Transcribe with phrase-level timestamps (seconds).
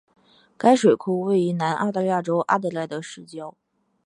[0.57, 3.55] 该水库位于南澳大利亚州阿德莱德市郊。